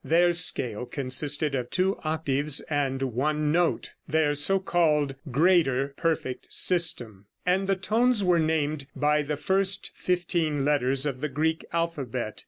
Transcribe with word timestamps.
Their 0.03 0.33
scale 0.33 0.87
consisted 0.87 1.53
of 1.53 1.69
two 1.69 1.95
octaves 2.03 2.59
and 2.71 3.03
one 3.03 3.51
note, 3.51 3.91
their 4.07 4.33
so 4.33 4.57
called 4.57 5.13
"greater 5.29 5.89
perfect 5.95 6.51
system," 6.51 7.27
and 7.45 7.67
the 7.67 7.75
tones 7.75 8.23
were 8.23 8.39
named 8.39 8.87
by 8.95 9.21
the 9.21 9.37
first 9.37 9.91
fifteen 9.93 10.65
letters 10.65 11.05
of 11.05 11.21
the 11.21 11.29
Greek 11.29 11.63
alphabet. 11.71 12.39